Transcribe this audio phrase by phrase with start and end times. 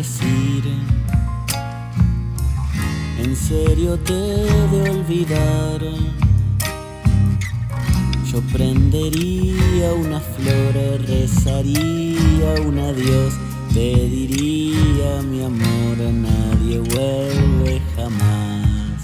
[0.00, 0.64] decir.
[3.18, 5.80] En serio te de olvidar.
[8.30, 10.74] Yo prendería una flor,
[11.06, 13.34] rezaría un adiós,
[13.74, 19.00] te diría mi amor, nadie vuelve jamás.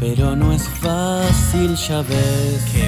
[0.00, 2.64] Pero no es fácil, ya ves.
[2.72, 2.85] ¿Qué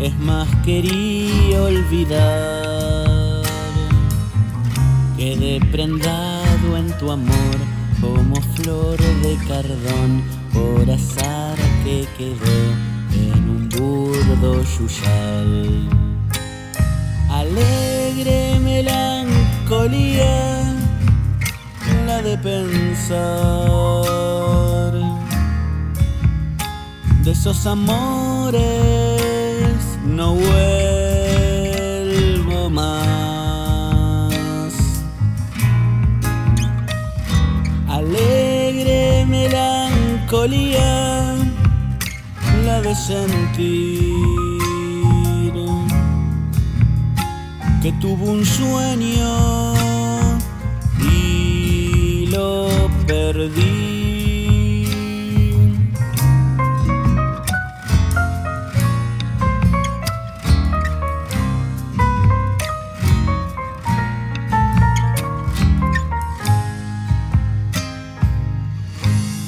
[0.00, 3.42] Es más, quería olvidar.
[5.16, 7.56] Quedé prendado en tu amor
[8.00, 12.58] como flor de cardón por azar que quedó
[13.12, 15.88] en un burdo yuyal.
[17.28, 20.36] Alegre melancolía,
[22.06, 23.18] la de pensar
[27.24, 28.97] de esos amores
[30.18, 32.10] no vuelvo
[32.70, 33.54] más.
[37.88, 40.90] Alegre melancolía,
[42.66, 44.18] la de sentir
[47.80, 49.77] que tuvo un sueño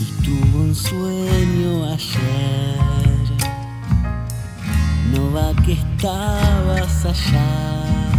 [0.00, 3.20] y tuvo un sueño ayer.
[5.12, 8.10] No va que estabas allá.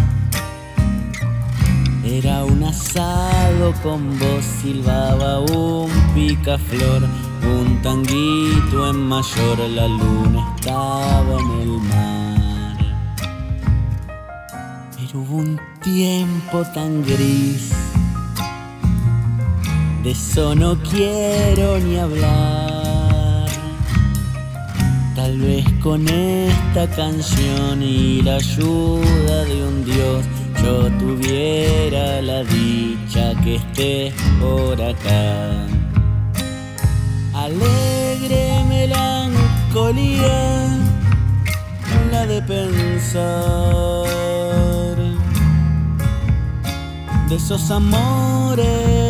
[2.03, 7.03] Era un asado con vos, silbaba un picaflor,
[7.43, 12.77] un tanguito en mayor, la luna estaba en el mar.
[14.97, 17.80] Pero hubo un tiempo tan gris
[20.11, 23.47] eso no quiero ni hablar.
[25.15, 30.25] Tal vez con esta canción y la ayuda de un Dios
[30.61, 35.67] yo tuviera la dicha que estés por acá.
[37.33, 40.39] Alegre melancolía,
[42.11, 43.31] la de pensar
[47.29, 49.00] de esos amores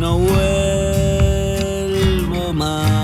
[0.00, 1.62] no vuelvo
[2.54, 2.96] más.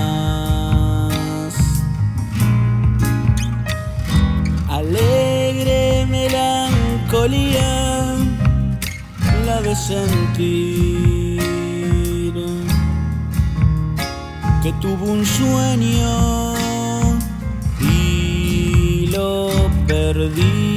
[4.67, 7.71] Alegre melancolía,
[9.45, 10.67] la de sentir
[14.63, 16.55] que tuvo un sueño
[17.79, 19.51] y lo
[19.85, 20.76] perdí.